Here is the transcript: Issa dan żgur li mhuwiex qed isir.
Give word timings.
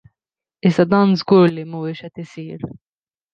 Issa 0.69 0.85
dan 0.91 1.09
żgur 1.21 1.47
li 1.53 1.63
mhuwiex 1.69 1.99
qed 2.03 2.15
isir. 2.23 2.59